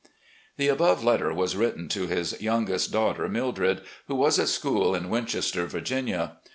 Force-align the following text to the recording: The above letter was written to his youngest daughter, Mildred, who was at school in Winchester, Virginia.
The 0.57 0.67
above 0.67 1.03
letter 1.03 1.31
was 1.31 1.55
written 1.55 1.87
to 1.89 2.07
his 2.07 2.41
youngest 2.41 2.91
daughter, 2.91 3.29
Mildred, 3.29 3.81
who 4.07 4.15
was 4.15 4.39
at 4.39 4.47
school 4.47 4.95
in 4.95 5.09
Winchester, 5.11 5.67
Virginia. 5.67 6.37